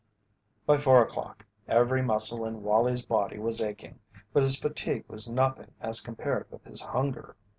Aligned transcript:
By 0.65 0.79
four 0.79 1.03
o'clock 1.03 1.45
every 1.67 2.01
muscle 2.01 2.43
in 2.43 2.63
Wallie's 2.63 3.05
body 3.05 3.37
was 3.37 3.61
aching, 3.61 3.99
but 4.33 4.41
his 4.41 4.57
fatigue 4.57 5.05
was 5.07 5.29
nothing 5.29 5.73
as 5.79 6.01
compared 6.01 6.49
with 6.49 6.63
his 6.65 6.81
hunger. 6.81 7.35